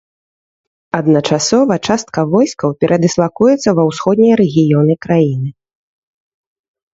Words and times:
Адначасова 0.99 1.73
частка 1.89 2.19
войскаў 2.31 2.69
перадыслакуецца 2.85 3.69
ва 3.81 3.87
ўсходнія 3.89 4.35
рэгіёны 4.41 4.93
краіны. 5.09 5.49